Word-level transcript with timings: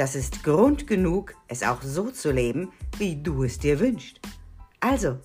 das 0.00 0.14
ist 0.14 0.42
Grund 0.44 0.86
genug, 0.86 1.34
es 1.46 1.62
auch 1.62 1.82
so 1.82 2.10
zu 2.10 2.30
leben, 2.32 2.72
wie 2.96 3.22
du 3.22 3.44
es 3.44 3.58
dir 3.58 3.78
wünschst. 3.80 4.18
Also, 4.80 5.18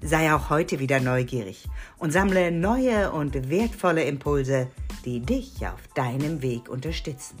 sei 0.00 0.32
auch 0.32 0.50
heute 0.50 0.78
wieder 0.78 1.00
neugierig 1.00 1.66
und 1.98 2.12
sammle 2.12 2.52
neue 2.52 3.10
und 3.10 3.50
wertvolle 3.50 4.04
Impulse, 4.04 4.68
die 5.04 5.18
dich 5.18 5.66
auf 5.66 5.88
deinem 5.96 6.42
Weg 6.42 6.68
unterstützen. 6.68 7.36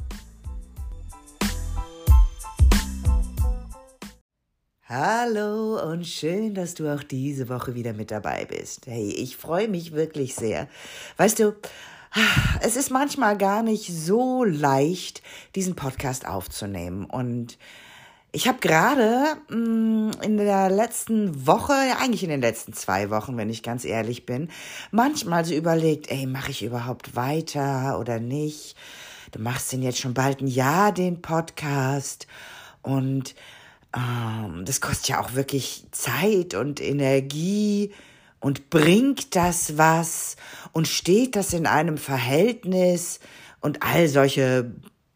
Hallo 4.88 5.80
und 5.80 6.04
schön, 6.08 6.54
dass 6.54 6.74
du 6.74 6.92
auch 6.92 7.04
diese 7.04 7.48
Woche 7.48 7.76
wieder 7.76 7.92
mit 7.92 8.10
dabei 8.10 8.46
bist. 8.46 8.88
Hey, 8.88 9.10
ich 9.10 9.36
freue 9.36 9.68
mich 9.68 9.92
wirklich 9.92 10.34
sehr. 10.34 10.66
Weißt 11.18 11.38
du, 11.38 11.54
es 12.60 12.76
ist 12.76 12.90
manchmal 12.90 13.36
gar 13.36 13.62
nicht 13.62 13.92
so 13.92 14.44
leicht, 14.44 15.22
diesen 15.54 15.74
Podcast 15.74 16.26
aufzunehmen. 16.26 17.04
Und 17.04 17.58
ich 18.32 18.48
habe 18.48 18.58
gerade 18.60 19.36
mm, 19.48 20.10
in 20.22 20.36
der 20.36 20.70
letzten 20.70 21.46
Woche, 21.46 21.72
ja 21.72 21.98
eigentlich 22.00 22.22
in 22.22 22.30
den 22.30 22.40
letzten 22.40 22.72
zwei 22.72 23.10
Wochen, 23.10 23.36
wenn 23.36 23.50
ich 23.50 23.62
ganz 23.62 23.84
ehrlich 23.84 24.26
bin, 24.26 24.48
manchmal 24.90 25.44
so 25.44 25.54
überlegt, 25.54 26.10
ey, 26.10 26.26
mache 26.26 26.50
ich 26.50 26.62
überhaupt 26.62 27.16
weiter 27.16 27.98
oder 27.98 28.20
nicht? 28.20 28.76
Du 29.32 29.40
machst 29.40 29.72
den 29.72 29.82
jetzt 29.82 29.98
schon 29.98 30.14
bald 30.14 30.40
ein 30.40 30.46
Jahr, 30.46 30.92
den 30.92 31.20
Podcast. 31.20 32.26
Und 32.82 33.34
ähm, 33.96 34.64
das 34.64 34.80
kostet 34.80 35.08
ja 35.08 35.20
auch 35.20 35.34
wirklich 35.34 35.86
Zeit 35.90 36.54
und 36.54 36.80
Energie 36.80 37.92
und 38.44 38.68
bringt 38.68 39.34
das 39.36 39.78
was 39.78 40.36
und 40.72 40.86
steht 40.86 41.34
das 41.34 41.54
in 41.54 41.66
einem 41.66 41.96
Verhältnis 41.96 43.18
und 43.60 43.82
all 43.82 44.06
solche 44.06 44.70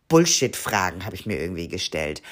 Bullshit-Fragen 0.09 1.05
habe 1.05 1.15
ich 1.15 1.27
mir 1.27 1.39
irgendwie 1.39 1.69
gestellt. 1.69 2.23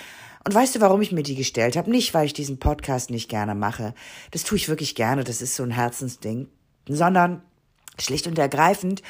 Und 0.42 0.54
weißt 0.54 0.74
du, 0.74 0.80
warum 0.80 1.02
ich 1.02 1.12
mir 1.12 1.22
die 1.22 1.34
gestellt 1.34 1.76
habe? 1.76 1.90
Nicht, 1.90 2.14
weil 2.14 2.24
ich 2.24 2.32
diesen 2.32 2.58
Podcast 2.58 3.10
nicht 3.10 3.28
gerne 3.28 3.54
mache. 3.54 3.92
Das 4.30 4.44
tue 4.44 4.56
ich 4.56 4.70
wirklich 4.70 4.94
gerne, 4.94 5.22
das 5.22 5.42
ist 5.42 5.54
so 5.54 5.64
ein 5.64 5.70
Herzensding. 5.70 6.48
Sondern 6.88 7.42
schlicht 7.98 8.26
und 8.26 8.38
ergreifend, 8.38 9.02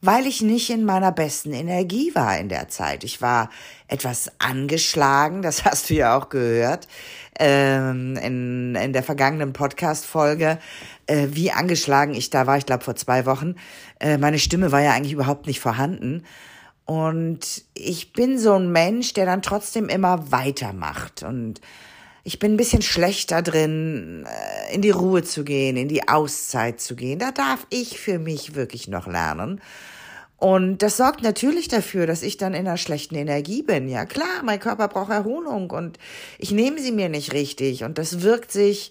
weil 0.00 0.26
ich 0.26 0.42
nicht 0.42 0.70
in 0.70 0.84
meiner 0.84 1.12
besten 1.12 1.52
Energie 1.52 2.14
war 2.14 2.38
in 2.38 2.48
der 2.48 2.68
Zeit. 2.68 3.02
Ich 3.04 3.22
war 3.22 3.50
etwas 3.88 4.30
angeschlagen, 4.38 5.42
das 5.42 5.64
hast 5.64 5.90
du 5.90 5.94
ja 5.94 6.16
auch 6.16 6.28
gehört 6.28 6.86
ähm, 7.38 8.16
in, 8.16 8.74
in 8.74 8.92
der 8.92 9.02
vergangenen 9.02 9.52
Podcast-Folge, 9.52 10.58
äh, 11.06 11.28
wie 11.30 11.50
angeschlagen 11.50 12.14
ich 12.14 12.30
da 12.30 12.46
war, 12.46 12.56
ich 12.56 12.66
glaube 12.66 12.84
vor 12.84 12.96
zwei 12.96 13.26
Wochen. 13.26 13.56
Äh, 14.00 14.18
meine 14.18 14.38
Stimme 14.38 14.72
war 14.72 14.80
ja 14.80 14.92
eigentlich 14.92 15.12
überhaupt 15.12 15.46
nicht 15.46 15.60
vorhanden. 15.60 16.24
Und 16.84 17.64
ich 17.74 18.12
bin 18.12 18.38
so 18.38 18.54
ein 18.54 18.70
Mensch, 18.70 19.12
der 19.12 19.26
dann 19.26 19.42
trotzdem 19.42 19.88
immer 19.88 20.30
weitermacht. 20.30 21.22
Und 21.22 21.60
ich 22.26 22.40
bin 22.40 22.54
ein 22.54 22.56
bisschen 22.56 22.82
schlechter 22.82 23.40
drin, 23.40 24.26
äh, 24.26 24.74
in 24.74 24.82
die 24.82 24.90
Ruhe 24.90 25.22
zu 25.22 25.44
gehen, 25.44 25.76
in 25.76 25.86
die 25.86 26.08
Auszeit 26.08 26.80
zu 26.80 26.96
gehen. 26.96 27.20
Da 27.20 27.30
darf 27.30 27.64
ich 27.70 28.00
für 28.00 28.18
mich 28.18 28.56
wirklich 28.56 28.88
noch 28.88 29.06
lernen. 29.06 29.60
Und 30.36 30.78
das 30.78 30.96
sorgt 30.96 31.22
natürlich 31.22 31.68
dafür, 31.68 32.08
dass 32.08 32.24
ich 32.24 32.36
dann 32.36 32.52
in 32.52 32.66
einer 32.66 32.78
schlechten 32.78 33.14
Energie 33.14 33.62
bin. 33.62 33.88
Ja 33.88 34.06
klar, 34.06 34.42
mein 34.42 34.58
Körper 34.58 34.88
braucht 34.88 35.12
Erholung 35.12 35.70
und 35.70 36.00
ich 36.38 36.50
nehme 36.50 36.80
sie 36.80 36.90
mir 36.90 37.08
nicht 37.08 37.32
richtig. 37.32 37.84
Und 37.84 37.96
das 37.96 38.22
wirkt 38.22 38.50
sich 38.50 38.90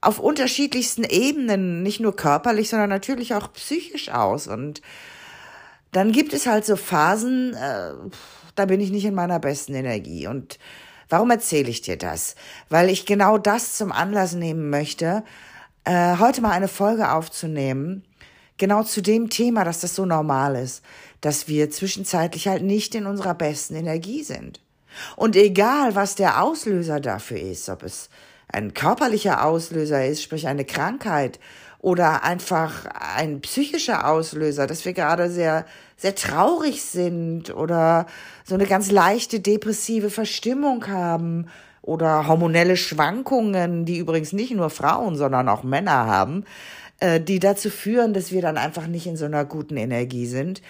auf 0.00 0.20
unterschiedlichsten 0.20 1.02
Ebenen, 1.02 1.82
nicht 1.82 1.98
nur 1.98 2.14
körperlich, 2.14 2.68
sondern 2.68 2.88
natürlich 2.88 3.34
auch 3.34 3.52
psychisch 3.52 4.10
aus. 4.10 4.46
Und 4.46 4.80
dann 5.90 6.12
gibt 6.12 6.32
es 6.32 6.46
halt 6.46 6.64
so 6.64 6.76
Phasen, 6.76 7.52
äh, 7.52 7.94
da 8.54 8.66
bin 8.66 8.80
ich 8.80 8.92
nicht 8.92 9.06
in 9.06 9.14
meiner 9.14 9.40
besten 9.40 9.74
Energie. 9.74 10.28
Und 10.28 10.60
warum 11.10 11.30
erzähle 11.30 11.68
ich 11.68 11.82
dir 11.82 11.98
das? 11.98 12.34
Weil 12.68 12.88
ich 12.88 13.04
genau 13.04 13.36
das 13.36 13.76
zum 13.76 13.92
Anlass 13.92 14.32
nehmen 14.32 14.70
möchte, 14.70 15.22
äh, 15.84 16.16
heute 16.18 16.40
mal 16.40 16.52
eine 16.52 16.68
Folge 16.68 17.12
aufzunehmen, 17.12 18.04
genau 18.56 18.82
zu 18.82 19.02
dem 19.02 19.28
Thema, 19.28 19.64
dass 19.64 19.80
das 19.80 19.94
so 19.94 20.06
normal 20.06 20.56
ist, 20.56 20.82
dass 21.20 21.48
wir 21.48 21.70
zwischenzeitlich 21.70 22.48
halt 22.48 22.62
nicht 22.62 22.94
in 22.94 23.06
unserer 23.06 23.34
besten 23.34 23.74
Energie 23.74 24.22
sind. 24.22 24.60
Und 25.16 25.36
egal, 25.36 25.94
was 25.94 26.14
der 26.14 26.42
Auslöser 26.42 27.00
dafür 27.00 27.40
ist, 27.40 27.68
ob 27.68 27.82
es 27.82 28.08
ein 28.48 28.74
körperlicher 28.74 29.44
Auslöser 29.44 30.06
ist, 30.06 30.22
sprich 30.22 30.48
eine 30.48 30.64
Krankheit, 30.64 31.38
oder 31.82 32.24
einfach 32.24 32.84
ein 32.86 33.40
psychischer 33.40 34.06
Auslöser, 34.08 34.66
dass 34.66 34.84
wir 34.84 34.92
gerade 34.92 35.30
sehr, 35.30 35.64
sehr 36.00 36.14
traurig 36.14 36.82
sind 36.82 37.54
oder 37.54 38.06
so 38.44 38.54
eine 38.54 38.66
ganz 38.66 38.90
leichte 38.90 39.38
depressive 39.38 40.08
Verstimmung 40.08 40.86
haben 40.88 41.48
oder 41.82 42.26
hormonelle 42.26 42.78
Schwankungen, 42.78 43.84
die 43.84 43.98
übrigens 43.98 44.32
nicht 44.32 44.52
nur 44.52 44.70
Frauen, 44.70 45.16
sondern 45.16 45.50
auch 45.50 45.62
Männer 45.62 46.06
haben, 46.06 46.44
äh, 47.00 47.20
die 47.20 47.38
dazu 47.38 47.68
führen, 47.68 48.14
dass 48.14 48.32
wir 48.32 48.40
dann 48.40 48.56
einfach 48.56 48.86
nicht 48.86 49.06
in 49.06 49.18
so 49.18 49.26
einer 49.26 49.44
guten 49.44 49.76
Energie 49.76 50.26
sind, 50.26 50.62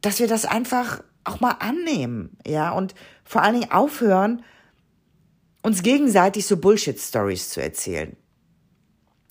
dass 0.00 0.20
wir 0.20 0.28
das 0.28 0.44
einfach 0.44 1.02
auch 1.24 1.40
mal 1.40 1.56
annehmen, 1.58 2.36
ja, 2.46 2.70
und 2.70 2.94
vor 3.24 3.42
allen 3.42 3.60
Dingen 3.60 3.72
aufhören, 3.72 4.44
uns 5.62 5.82
gegenseitig 5.82 6.46
so 6.46 6.56
Bullshit-Stories 6.56 7.48
zu 7.48 7.60
erzählen. 7.60 8.16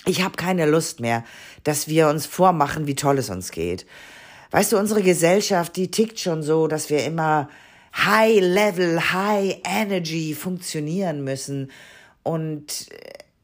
Ich 0.06 0.22
habe 0.22 0.36
keine 0.36 0.66
Lust 0.66 1.00
mehr, 1.00 1.24
dass 1.64 1.88
wir 1.88 2.10
uns 2.10 2.26
vormachen, 2.26 2.86
wie 2.86 2.96
toll 2.96 3.18
es 3.18 3.30
uns 3.30 3.52
geht. 3.52 3.86
Weißt 4.56 4.72
du, 4.72 4.78
unsere 4.78 5.04
Gesellschaft, 5.04 5.76
die 5.76 5.92
tickt 5.92 6.18
schon 6.18 6.42
so, 6.42 6.68
dass 6.70 6.90
wir 6.90 7.04
immer 7.04 7.50
High 7.94 8.40
Level, 8.40 9.12
High 9.12 9.58
Energy 9.66 10.34
funktionieren 10.34 11.26
müssen. 11.26 11.74
Und 12.24 12.88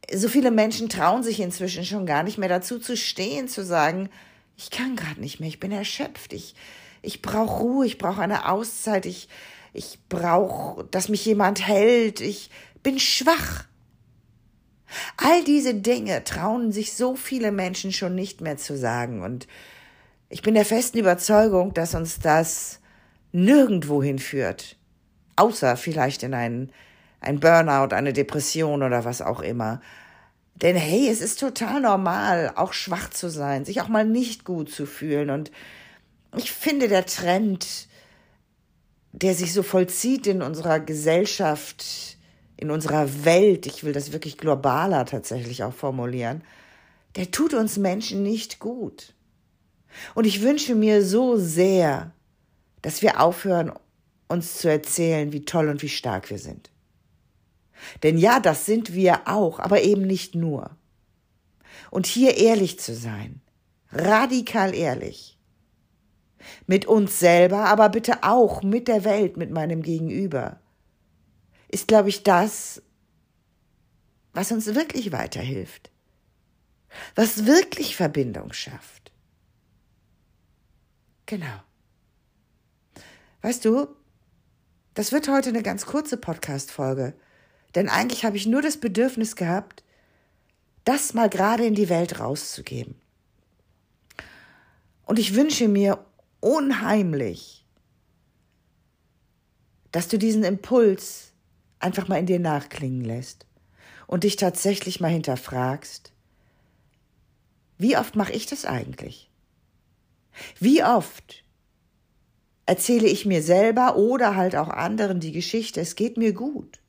so 0.09 0.29
viele 0.29 0.51
Menschen 0.51 0.87
trauen 0.87 1.21
sich 1.21 1.41
inzwischen 1.41 1.83
schon 1.83 2.05
gar 2.05 2.23
nicht 2.23 2.37
mehr 2.37 2.47
dazu 2.47 2.79
zu 2.79 2.95
stehen, 2.95 3.49
zu 3.49 3.65
sagen, 3.65 4.09
ich 4.55 4.71
kann 4.71 4.95
gerade 4.95 5.19
nicht 5.19 5.41
mehr, 5.41 5.49
ich 5.49 5.59
bin 5.59 5.73
erschöpft, 5.73 6.31
ich, 6.31 6.55
ich 7.01 7.21
brauche 7.21 7.59
Ruhe, 7.59 7.85
ich 7.85 7.97
brauche 7.97 8.21
eine 8.21 8.49
Auszeit, 8.49 9.05
ich, 9.05 9.27
ich 9.73 9.99
brauche, 10.07 10.85
dass 10.91 11.09
mich 11.09 11.25
jemand 11.25 11.67
hält, 11.67 12.21
ich 12.21 12.49
bin 12.83 12.99
schwach. 12.99 13.65
All 15.17 15.43
diese 15.43 15.73
Dinge 15.73 16.23
trauen 16.23 16.71
sich 16.71 16.93
so 16.93 17.17
viele 17.17 17.51
Menschen 17.51 17.91
schon 17.91 18.15
nicht 18.15 18.39
mehr 18.39 18.55
zu 18.55 18.77
sagen 18.77 19.23
und 19.23 19.49
ich 20.31 20.41
bin 20.41 20.53
der 20.53 20.65
festen 20.65 20.97
Überzeugung, 20.97 21.73
dass 21.73 21.93
uns 21.93 22.19
das 22.19 22.79
nirgendwo 23.33 24.01
hinführt, 24.01 24.77
außer 25.35 25.75
vielleicht 25.75 26.23
in 26.23 26.33
einen, 26.33 26.71
ein 27.19 27.39
Burnout, 27.41 27.93
eine 27.93 28.13
Depression 28.13 28.81
oder 28.81 29.03
was 29.03 29.21
auch 29.21 29.41
immer. 29.41 29.81
Denn 30.55 30.77
hey, 30.77 31.09
es 31.09 31.21
ist 31.21 31.39
total 31.39 31.81
normal, 31.81 32.53
auch 32.55 32.71
schwach 32.71 33.09
zu 33.09 33.29
sein, 33.29 33.65
sich 33.65 33.81
auch 33.81 33.89
mal 33.89 34.05
nicht 34.05 34.45
gut 34.45 34.71
zu 34.71 34.85
fühlen. 34.85 35.29
Und 35.29 35.51
ich 36.37 36.51
finde, 36.51 36.87
der 36.87 37.05
Trend, 37.05 37.89
der 39.11 39.35
sich 39.35 39.53
so 39.53 39.63
vollzieht 39.63 40.27
in 40.27 40.41
unserer 40.41 40.79
Gesellschaft, 40.79 42.17
in 42.55 42.71
unserer 42.71 43.25
Welt, 43.25 43.65
ich 43.65 43.83
will 43.83 43.91
das 43.91 44.13
wirklich 44.13 44.37
globaler 44.37 45.05
tatsächlich 45.05 45.63
auch 45.63 45.73
formulieren, 45.73 46.41
der 47.17 47.31
tut 47.31 47.53
uns 47.53 47.77
Menschen 47.77 48.23
nicht 48.23 48.59
gut. 48.59 49.13
Und 50.15 50.25
ich 50.25 50.41
wünsche 50.41 50.75
mir 50.75 51.03
so 51.03 51.37
sehr, 51.37 52.13
dass 52.81 53.01
wir 53.01 53.19
aufhören, 53.19 53.71
uns 54.27 54.57
zu 54.57 54.69
erzählen, 54.69 55.33
wie 55.33 55.45
toll 55.45 55.67
und 55.69 55.81
wie 55.81 55.89
stark 55.89 56.29
wir 56.29 56.39
sind. 56.39 56.71
Denn 58.03 58.17
ja, 58.17 58.39
das 58.39 58.65
sind 58.65 58.93
wir 58.93 59.27
auch, 59.27 59.59
aber 59.59 59.81
eben 59.81 60.03
nicht 60.03 60.35
nur. 60.35 60.77
Und 61.89 62.05
hier 62.05 62.37
ehrlich 62.37 62.79
zu 62.79 62.95
sein, 62.95 63.41
radikal 63.91 64.73
ehrlich. 64.73 65.37
Mit 66.65 66.85
uns 66.85 67.19
selber, 67.19 67.65
aber 67.65 67.89
bitte 67.89 68.23
auch 68.23 68.63
mit 68.63 68.87
der 68.87 69.03
Welt, 69.03 69.37
mit 69.37 69.51
meinem 69.51 69.81
Gegenüber, 69.81 70.59
ist, 71.67 71.87
glaube 71.87 72.09
ich, 72.09 72.23
das, 72.23 72.81
was 74.33 74.51
uns 74.51 74.65
wirklich 74.67 75.11
weiterhilft. 75.11 75.91
Was 77.15 77.45
wirklich 77.45 77.95
Verbindung 77.95 78.53
schafft. 78.53 79.00
Genau. 81.31 81.61
Weißt 83.41 83.63
du, 83.63 83.87
Das 84.95 85.13
wird 85.13 85.29
heute 85.29 85.47
eine 85.47 85.63
ganz 85.63 85.85
kurze 85.85 86.17
Podcast-Folge. 86.17 87.13
Denn 87.73 87.87
eigentlich 87.87 88.25
habe 88.25 88.35
ich 88.35 88.47
nur 88.47 88.61
das 88.61 88.75
Bedürfnis 88.75 89.37
gehabt, 89.37 89.85
das 90.83 91.13
mal 91.13 91.29
gerade 91.29 91.65
in 91.65 91.73
die 91.73 91.87
Welt 91.87 92.19
rauszugeben. 92.19 92.95
Und 95.05 95.19
ich 95.19 95.33
wünsche 95.33 95.69
mir 95.69 96.05
unheimlich, 96.41 97.65
dass 99.93 100.09
du 100.09 100.17
diesen 100.17 100.43
Impuls 100.43 101.31
einfach 101.79 102.09
mal 102.09 102.19
in 102.19 102.25
dir 102.25 102.39
nachklingen 102.39 103.05
lässt 103.05 103.45
und 104.05 104.25
dich 104.25 104.35
tatsächlich 104.35 104.99
mal 104.99 105.11
hinterfragst, 105.11 106.11
wie 107.77 107.95
oft 107.95 108.17
mache 108.17 108.33
ich 108.33 108.47
das 108.47 108.65
eigentlich? 108.65 109.30
Wie 110.59 110.83
oft 110.83 111.43
erzähle 112.65 113.07
ich 113.07 113.25
mir 113.25 113.41
selber 113.41 113.97
oder 113.97 114.35
halt 114.35 114.55
auch 114.55 114.69
anderen 114.69 115.19
die 115.19 115.31
Geschichte, 115.31 115.81
es 115.81 115.95
geht 115.95 116.17
mir 116.17 116.33
gut. 116.33 116.79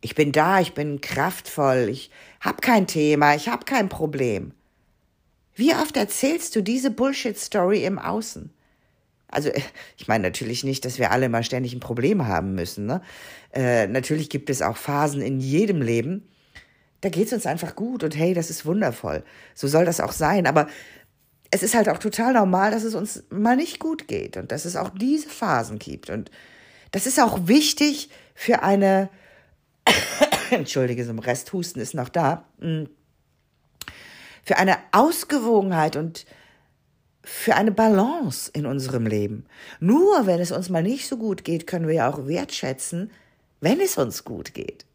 Ich 0.00 0.14
bin 0.14 0.32
da, 0.32 0.60
ich 0.60 0.74
bin 0.74 1.00
kraftvoll, 1.00 1.88
ich 1.90 2.10
habe 2.40 2.60
kein 2.60 2.86
Thema, 2.86 3.34
ich 3.34 3.48
habe 3.48 3.64
kein 3.64 3.88
Problem. 3.88 4.52
Wie 5.54 5.74
oft 5.74 5.96
erzählst 5.96 6.54
du 6.54 6.62
diese 6.62 6.90
Bullshit-Story 6.90 7.84
im 7.84 7.98
Außen? 7.98 8.50
Also, 9.30 9.50
ich 9.96 10.08
meine 10.08 10.22
natürlich 10.22 10.64
nicht, 10.64 10.84
dass 10.84 10.98
wir 10.98 11.10
alle 11.10 11.28
mal 11.28 11.42
ständig 11.42 11.74
ein 11.74 11.80
Problem 11.80 12.26
haben 12.26 12.54
müssen. 12.54 12.86
Ne? 12.86 13.02
Äh, 13.52 13.88
natürlich 13.88 14.30
gibt 14.30 14.50
es 14.50 14.62
auch 14.62 14.76
Phasen 14.76 15.20
in 15.20 15.40
jedem 15.40 15.82
Leben, 15.82 16.28
da 17.00 17.10
geht 17.10 17.28
es 17.28 17.32
uns 17.32 17.46
einfach 17.46 17.76
gut 17.76 18.02
und 18.02 18.16
hey, 18.16 18.34
das 18.34 18.50
ist 18.50 18.66
wundervoll. 18.66 19.22
So 19.54 19.68
soll 19.68 19.84
das 19.84 20.00
auch 20.00 20.12
sein. 20.12 20.46
Aber 20.46 20.66
es 21.50 21.62
ist 21.62 21.74
halt 21.74 21.88
auch 21.88 21.98
total 21.98 22.34
normal, 22.34 22.70
dass 22.70 22.84
es 22.84 22.94
uns 22.94 23.24
mal 23.30 23.56
nicht 23.56 23.78
gut 23.78 24.08
geht 24.08 24.36
und 24.36 24.52
dass 24.52 24.64
es 24.64 24.76
auch 24.76 24.90
diese 24.90 25.28
Phasen 25.28 25.78
gibt. 25.78 26.10
Und 26.10 26.30
das 26.90 27.06
ist 27.06 27.20
auch 27.20 27.46
wichtig 27.48 28.10
für 28.34 28.62
eine, 28.62 29.08
entschuldige, 30.50 31.04
so 31.04 31.10
ein 31.10 31.18
Resthusten 31.18 31.80
ist 31.80 31.94
noch 31.94 32.08
da, 32.08 32.44
hm, 32.60 32.88
für 34.44 34.56
eine 34.56 34.78
Ausgewogenheit 34.92 35.96
und 35.96 36.24
für 37.22 37.54
eine 37.54 37.72
Balance 37.72 38.50
in 38.54 38.64
unserem 38.64 39.06
Leben. 39.06 39.44
Nur 39.80 40.26
wenn 40.26 40.40
es 40.40 40.52
uns 40.52 40.70
mal 40.70 40.82
nicht 40.82 41.06
so 41.06 41.18
gut 41.18 41.44
geht, 41.44 41.66
können 41.66 41.86
wir 41.86 41.94
ja 41.94 42.10
auch 42.10 42.26
wertschätzen, 42.26 43.10
wenn 43.60 43.80
es 43.80 43.98
uns 43.98 44.24
gut 44.24 44.54
geht. 44.54 44.86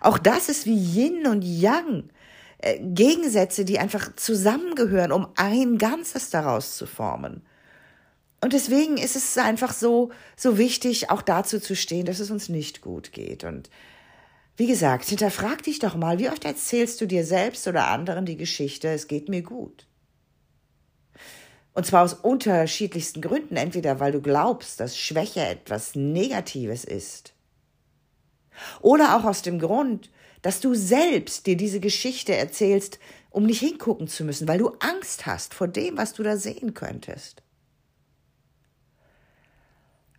Auch 0.00 0.18
das 0.18 0.48
ist 0.48 0.66
wie 0.66 0.76
Yin 0.76 1.26
und 1.26 1.42
Yang. 1.42 2.10
Äh, 2.58 2.78
Gegensätze, 2.80 3.64
die 3.64 3.78
einfach 3.78 4.14
zusammengehören, 4.16 5.12
um 5.12 5.28
ein 5.36 5.78
Ganzes 5.78 6.30
daraus 6.30 6.76
zu 6.76 6.86
formen. 6.86 7.42
Und 8.40 8.52
deswegen 8.52 8.96
ist 8.96 9.16
es 9.16 9.36
einfach 9.38 9.72
so, 9.72 10.10
so 10.36 10.58
wichtig, 10.58 11.10
auch 11.10 11.22
dazu 11.22 11.58
zu 11.58 11.74
stehen, 11.74 12.06
dass 12.06 12.20
es 12.20 12.30
uns 12.30 12.48
nicht 12.48 12.80
gut 12.80 13.12
geht. 13.12 13.44
Und 13.44 13.70
wie 14.56 14.66
gesagt, 14.66 15.06
hinterfrag 15.06 15.62
dich 15.62 15.78
doch 15.80 15.96
mal, 15.96 16.18
wie 16.18 16.30
oft 16.30 16.44
erzählst 16.44 17.00
du 17.00 17.06
dir 17.06 17.24
selbst 17.24 17.66
oder 17.66 17.88
anderen 17.88 18.24
die 18.24 18.36
Geschichte, 18.36 18.88
es 18.88 19.06
geht 19.06 19.28
mir 19.28 19.42
gut. 19.42 19.86
Und 21.74 21.84
zwar 21.84 22.04
aus 22.04 22.14
unterschiedlichsten 22.14 23.20
Gründen. 23.20 23.56
Entweder 23.56 24.00
weil 24.00 24.12
du 24.12 24.22
glaubst, 24.22 24.80
dass 24.80 24.96
Schwäche 24.96 25.40
etwas 25.40 25.94
Negatives 25.94 26.84
ist. 26.84 27.34
Oder 28.80 29.16
auch 29.16 29.24
aus 29.24 29.42
dem 29.42 29.58
Grund, 29.58 30.10
dass 30.42 30.60
du 30.60 30.74
selbst 30.74 31.46
dir 31.46 31.56
diese 31.56 31.80
Geschichte 31.80 32.34
erzählst, 32.36 32.98
um 33.30 33.44
nicht 33.44 33.60
hingucken 33.60 34.08
zu 34.08 34.24
müssen, 34.24 34.48
weil 34.48 34.58
du 34.58 34.68
Angst 34.80 35.26
hast 35.26 35.54
vor 35.54 35.68
dem, 35.68 35.96
was 35.96 36.12
du 36.14 36.22
da 36.22 36.36
sehen 36.36 36.74
könntest. 36.74 37.42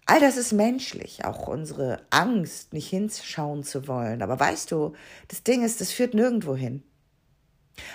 All 0.06 0.22
das 0.22 0.38
ist 0.38 0.54
menschlich, 0.54 1.26
auch 1.26 1.48
unsere 1.48 2.00
Angst, 2.12 2.72
nicht 2.72 2.90
hinschauen 2.90 3.64
zu 3.64 3.90
wollen. 3.90 4.22
Aber 4.22 4.40
weißt 4.40 4.72
du, 4.72 4.94
das 5.28 5.44
Ding 5.44 5.64
ist, 5.64 5.82
das 5.82 5.92
führt 5.92 6.14
nirgendwo 6.14 6.56
hin. 6.56 6.82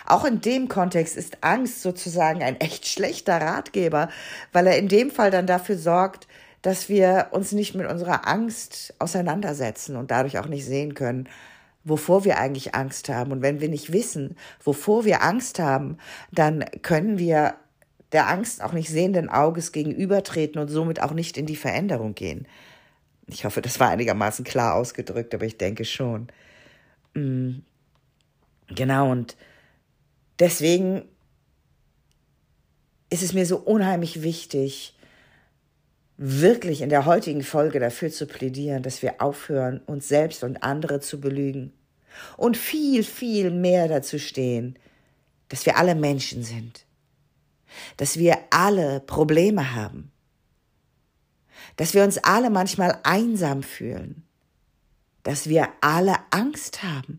Auch 0.06 0.24
in 0.24 0.40
dem 0.40 0.68
Kontext 0.68 1.16
ist 1.16 1.38
Angst 1.42 1.82
sozusagen 1.82 2.42
ein 2.42 2.60
echt 2.60 2.86
schlechter 2.86 3.40
Ratgeber, 3.40 4.10
weil 4.52 4.66
er 4.66 4.76
in 4.76 4.88
dem 4.88 5.10
Fall 5.10 5.30
dann 5.30 5.46
dafür 5.46 5.78
sorgt, 5.78 6.28
dass 6.62 6.88
wir 6.88 7.28
uns 7.32 7.52
nicht 7.52 7.74
mit 7.74 7.86
unserer 7.86 8.26
Angst 8.28 8.94
auseinandersetzen 8.98 9.96
und 9.96 10.10
dadurch 10.10 10.38
auch 10.38 10.46
nicht 10.46 10.64
sehen 10.64 10.94
können, 10.94 11.28
wovor 11.84 12.24
wir 12.24 12.38
eigentlich 12.38 12.74
Angst 12.74 13.08
haben. 13.08 13.32
Und 13.32 13.42
wenn 13.42 13.60
wir 13.60 13.68
nicht 13.68 13.92
wissen, 13.92 14.36
wovor 14.62 15.04
wir 15.04 15.22
Angst 15.22 15.58
haben, 15.58 15.98
dann 16.30 16.64
können 16.82 17.18
wir 17.18 17.54
der 18.12 18.28
Angst 18.28 18.62
auch 18.62 18.72
nicht 18.72 18.90
sehenden 18.90 19.28
Auges 19.28 19.72
gegenübertreten 19.72 20.60
und 20.60 20.68
somit 20.68 21.02
auch 21.02 21.12
nicht 21.12 21.36
in 21.36 21.46
die 21.46 21.56
Veränderung 21.56 22.14
gehen. 22.14 22.46
Ich 23.26 23.44
hoffe, 23.44 23.62
das 23.62 23.80
war 23.80 23.88
einigermaßen 23.88 24.44
klar 24.44 24.74
ausgedrückt, 24.74 25.34
aber 25.34 25.44
ich 25.44 25.56
denke 25.56 25.84
schon. 25.84 26.28
Mm. 27.14 27.60
Genau, 28.68 29.10
und 29.10 29.36
deswegen 30.38 31.02
ist 33.10 33.22
es 33.22 33.32
mir 33.32 33.44
so 33.44 33.58
unheimlich 33.58 34.22
wichtig, 34.22 34.94
wirklich 36.16 36.82
in 36.82 36.88
der 36.88 37.06
heutigen 37.06 37.42
Folge 37.42 37.80
dafür 37.80 38.10
zu 38.10 38.26
plädieren, 38.26 38.82
dass 38.82 39.02
wir 39.02 39.20
aufhören, 39.20 39.80
uns 39.86 40.08
selbst 40.08 40.44
und 40.44 40.62
andere 40.62 41.00
zu 41.00 41.20
belügen 41.20 41.72
und 42.36 42.56
viel, 42.56 43.04
viel 43.04 43.50
mehr 43.50 43.88
dazu 43.88 44.18
stehen, 44.18 44.78
dass 45.48 45.66
wir 45.66 45.76
alle 45.76 45.94
Menschen 45.94 46.42
sind, 46.42 46.86
dass 47.96 48.18
wir 48.18 48.38
alle 48.50 49.00
Probleme 49.00 49.74
haben, 49.74 50.12
dass 51.76 51.94
wir 51.94 52.04
uns 52.04 52.18
alle 52.18 52.50
manchmal 52.50 52.98
einsam 53.02 53.62
fühlen, 53.62 54.22
dass 55.22 55.48
wir 55.48 55.68
alle 55.80 56.16
Angst 56.30 56.82
haben, 56.82 57.18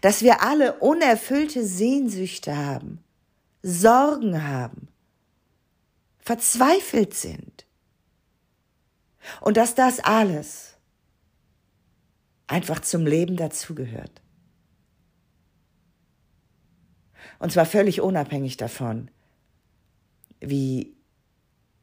dass 0.00 0.22
wir 0.22 0.42
alle 0.42 0.74
unerfüllte 0.74 1.64
Sehnsüchte 1.64 2.56
haben, 2.56 3.02
Sorgen 3.62 4.46
haben, 4.46 4.88
verzweifelt 6.22 7.14
sind. 7.14 7.66
Und 9.40 9.56
dass 9.56 9.74
das 9.74 10.00
alles 10.00 10.76
einfach 12.46 12.80
zum 12.80 13.06
Leben 13.06 13.36
dazugehört. 13.36 14.22
Und 17.38 17.52
zwar 17.52 17.66
völlig 17.66 18.00
unabhängig 18.00 18.56
davon, 18.56 19.10
wie, 20.40 20.94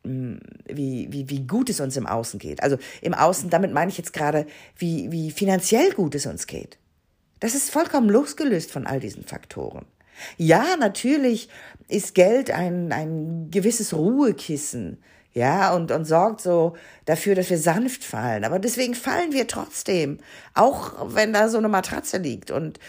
mm, 0.04 0.36
wie, 0.66 1.12
wie, 1.12 1.30
wie 1.30 1.48
gut 1.48 1.70
es 1.70 1.80
uns 1.80 1.98
im 1.98 2.08
Außen 2.08 2.40
geht. 2.40 2.64
Also 2.64 2.78
im 3.02 3.14
Außen, 3.14 3.50
damit 3.50 3.74
meine 3.74 3.92
ich 3.92 3.98
jetzt 3.98 4.14
gerade, 4.14 4.46
wie, 4.78 5.12
wie 5.12 5.32
finanziell 5.32 5.92
gut 5.92 6.16
es 6.16 6.26
uns 6.26 6.48
geht. 6.48 6.78
Das 7.40 7.56
ist 7.56 7.72
vollkommen 7.72 8.10
losgelöst 8.10 8.72
von 8.72 8.86
all 8.86 9.00
diesen 9.00 9.24
Faktoren. 9.24 9.86
Ja, 10.38 10.76
natürlich 10.78 11.50
ist 11.88 12.16
Geld 12.16 12.52
ein, 12.52 12.92
ein 12.92 13.50
gewisses 13.52 13.94
Ruhekissen, 13.94 15.02
ja, 15.34 15.74
und, 15.74 15.92
und 15.92 16.06
sorgt 16.06 16.42
so 16.42 16.76
dafür, 17.06 17.36
dass 17.36 17.50
wir 17.50 17.60
sanft 17.60 18.04
fallen. 18.04 18.44
Aber 18.44 18.60
deswegen 18.60 18.96
fallen 18.96 19.32
wir 19.32 19.48
trotzdem, 19.48 20.18
auch 20.56 21.16
wenn 21.16 21.34
da 21.34 21.50
so 21.50 21.60
eine 21.60 21.70
Matratze 21.70 22.18
liegt. 22.18 22.50
Und 22.52 22.80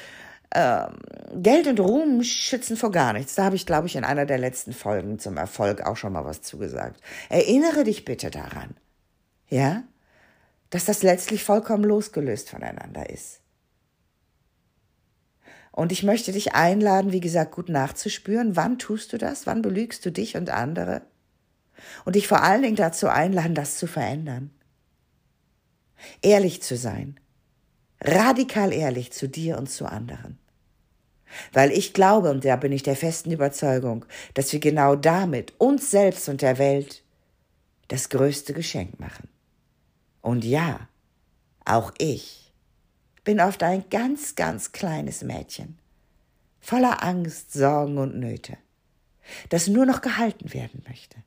ähm, 0.55 0.97
Geld 1.35 1.69
und 1.69 1.79
Ruhm 1.79 2.23
schützen 2.25 2.77
vor 2.77 2.91
gar 2.91 3.13
nichts. 3.13 3.35
Da 3.35 3.45
habe 3.45 3.57
ich, 3.57 3.67
glaube 3.67 3.87
ich, 3.87 3.95
in 3.95 4.05
einer 4.05 4.27
der 4.27 4.39
letzten 4.39 4.73
Folgen 4.73 5.19
zum 5.19 5.37
Erfolg 5.37 5.83
auch 5.87 5.97
schon 5.97 6.13
mal 6.13 6.25
was 6.25 6.43
zugesagt. 6.43 7.01
Erinnere 7.29 7.85
dich 7.85 8.05
bitte 8.05 8.31
daran, 8.31 8.75
ja, 9.49 9.85
dass 10.71 10.87
das 10.87 11.03
letztlich 11.03 11.45
vollkommen 11.45 11.85
losgelöst 11.85 12.51
voneinander 12.51 13.11
ist. 13.11 13.41
Und 15.81 15.93
ich 15.93 16.03
möchte 16.03 16.31
dich 16.33 16.53
einladen, 16.53 17.11
wie 17.11 17.21
gesagt, 17.21 17.53
gut 17.53 17.71
nachzuspüren, 17.71 18.55
wann 18.55 18.79
tust 18.79 19.15
du 19.15 19.17
das, 19.17 19.47
wann 19.47 19.63
belügst 19.63 20.05
du 20.05 20.13
dich 20.13 20.37
und 20.37 20.51
andere. 20.51 21.01
Und 22.05 22.17
dich 22.17 22.29
vor 22.29 22.43
allen 22.43 22.61
Dingen 22.61 22.77
dazu 22.77 23.09
einladen, 23.09 23.55
das 23.55 23.79
zu 23.79 23.87
verändern. 23.87 24.51
Ehrlich 26.21 26.63
zu 26.63 26.77
sein. 26.77 27.19
Radikal 28.03 28.75
ehrlich 28.75 29.11
zu 29.13 29.27
dir 29.27 29.57
und 29.57 29.71
zu 29.71 29.87
anderen. 29.87 30.39
Weil 31.55 31.73
ich 31.73 31.95
glaube, 31.95 32.31
und 32.31 32.45
da 32.45 32.57
bin 32.57 32.73
ich 32.73 32.83
der 32.83 32.95
festen 32.95 33.31
Überzeugung, 33.31 34.05
dass 34.35 34.53
wir 34.53 34.61
genau 34.61 34.97
damit 34.97 35.55
uns 35.57 35.91
selbst 35.91 36.29
und 36.29 36.43
der 36.43 36.59
Welt 36.59 37.03
das 37.89 38.11
größte 38.11 38.53
Geschenk 38.53 39.01
machen. 39.01 39.31
Und 40.21 40.45
ja, 40.45 40.91
auch 41.65 41.91
ich 41.97 42.50
bin 43.25 43.41
oft 43.41 43.63
ein 43.63 43.85
ganz, 43.91 44.35
ganz 44.35 44.73
kleines 44.73 45.23
Mädchen, 45.23 45.79
voller 46.61 47.03
Angst, 47.03 47.53
Sorgen 47.53 47.99
und 47.99 48.19
Nöte, 48.19 48.57
das 49.49 49.69
nur 49.69 49.87
noch 49.87 50.01
gehalten 50.01 50.53
werden 50.53 50.83
möchte. 50.89 51.19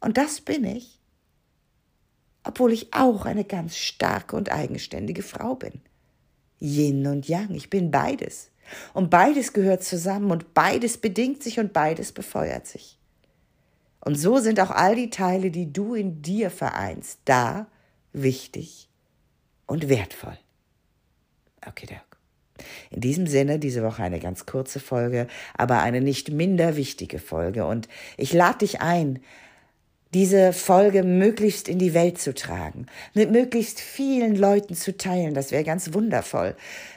Und 0.00 0.16
das 0.16 0.40
bin 0.40 0.64
ich, 0.64 0.98
obwohl 2.44 2.72
ich 2.72 2.92
auch 2.92 3.24
eine 3.24 3.44
ganz 3.44 3.76
starke 3.76 4.34
und 4.34 4.50
eigenständige 4.50 5.22
Frau 5.22 5.54
bin. 5.54 5.80
Yin 6.60 7.06
und 7.06 7.28
Yang, 7.28 7.54
ich 7.54 7.70
bin 7.70 7.90
beides. 7.90 8.50
Und 8.94 9.10
beides 9.10 9.52
gehört 9.52 9.84
zusammen 9.84 10.30
und 10.30 10.54
beides 10.54 10.96
bedingt 10.96 11.42
sich 11.42 11.60
und 11.60 11.72
beides 11.72 12.12
befeuert 12.12 12.66
sich. 12.66 12.98
Und 14.00 14.16
so 14.16 14.38
sind 14.38 14.58
auch 14.58 14.70
all 14.70 14.96
die 14.96 15.10
Teile, 15.10 15.50
die 15.50 15.72
du 15.72 15.94
in 15.94 16.22
dir 16.22 16.50
vereinst, 16.50 17.20
da, 17.24 17.68
wichtig 18.12 18.88
und 19.66 19.88
wertvoll. 19.88 20.38
Okay, 21.66 21.86
Dirk. 21.86 22.12
In 22.90 23.00
diesem 23.00 23.26
Sinne, 23.26 23.58
diese 23.58 23.82
Woche 23.82 24.02
eine 24.02 24.20
ganz 24.20 24.46
kurze 24.46 24.80
Folge, 24.80 25.26
aber 25.56 25.80
eine 25.80 26.00
nicht 26.00 26.30
minder 26.30 26.76
wichtige 26.76 27.18
Folge. 27.18 27.66
Und 27.66 27.88
ich 28.16 28.32
lade 28.32 28.58
dich 28.58 28.80
ein, 28.80 29.20
diese 30.14 30.52
Folge 30.52 31.02
möglichst 31.02 31.68
in 31.68 31.78
die 31.78 31.94
Welt 31.94 32.18
zu 32.18 32.34
tragen, 32.34 32.86
mit 33.14 33.30
möglichst 33.30 33.80
vielen 33.80 34.36
Leuten 34.36 34.74
zu 34.74 34.96
teilen, 34.96 35.32
das 35.32 35.52
wäre 35.52 35.64
ganz 35.64 35.94
wundervoll, 35.94 36.54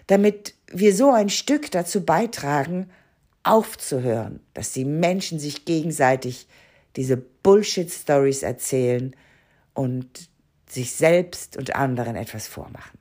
damit 0.07 0.53
wir 0.67 0.93
so 0.93 1.11
ein 1.11 1.29
Stück 1.29 1.71
dazu 1.71 2.03
beitragen, 2.03 2.89
aufzuhören, 3.43 4.41
dass 4.53 4.73
die 4.73 4.85
Menschen 4.85 5.39
sich 5.39 5.65
gegenseitig 5.65 6.47
diese 6.95 7.15
Bullshit-Stories 7.15 8.43
erzählen 8.43 9.15
und 9.73 10.29
sich 10.67 10.93
selbst 10.93 11.57
und 11.57 11.75
anderen 11.75 12.15
etwas 12.15 12.47
vormachen. 12.47 12.99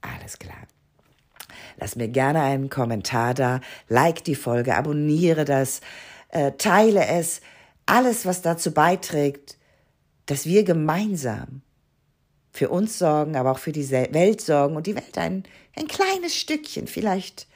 Alles 0.00 0.38
klar. 0.38 0.66
Lass 1.76 1.96
mir 1.96 2.08
gerne 2.08 2.42
einen 2.42 2.70
Kommentar 2.70 3.34
da, 3.34 3.60
like 3.88 4.24
die 4.24 4.34
Folge, 4.34 4.76
abonniere 4.76 5.44
das, 5.44 5.80
äh, 6.28 6.52
teile 6.52 7.06
es, 7.06 7.40
alles, 7.86 8.26
was 8.26 8.42
dazu 8.42 8.72
beiträgt, 8.72 9.58
dass 10.26 10.46
wir 10.46 10.64
gemeinsam 10.64 11.62
für 12.52 12.68
uns 12.68 12.98
sorgen, 12.98 13.36
aber 13.36 13.52
auch 13.52 13.58
für 13.58 13.72
die 13.72 13.90
Welt 13.90 14.40
sorgen 14.40 14.76
und 14.76 14.86
die 14.86 14.94
Welt 14.94 15.16
ein, 15.18 15.44
ein 15.76 15.88
kleines 15.88 16.36
Stückchen 16.36 16.86
vielleicht 16.86 17.46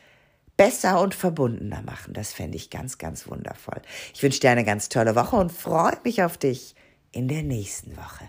besser 0.57 1.01
und 1.01 1.15
verbundener 1.15 1.83
machen. 1.83 2.15
Das 2.15 2.33
fände 2.33 2.57
ich 2.57 2.71
ganz, 2.71 2.99
ganz 2.99 3.29
wundervoll. 3.29 3.83
Ich 4.15 4.23
wünsche 4.23 4.41
dir 4.41 4.51
eine 4.51 4.65
ganz 4.65 4.89
tolle 4.89 5.15
Woche 5.15 5.37
und 5.37 5.53
freue 5.53 5.99
mich 6.03 6.23
auf 6.23 6.39
dich 6.39 6.75
in 7.13 7.29
der 7.29 7.43
nächsten 7.43 7.97
Woche. 7.97 8.29